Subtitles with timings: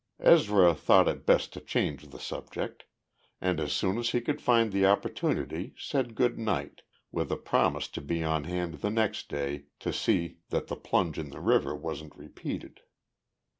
[0.19, 2.85] Ezra thought it best to change the subject,
[3.39, 6.81] and as soon as he could find the opportunity said good night,
[7.11, 11.19] with a promise to be on hand the next day to see that the plunge
[11.19, 12.79] in the river wasn't repeated.